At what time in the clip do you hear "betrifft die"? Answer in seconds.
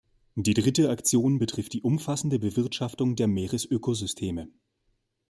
1.37-1.83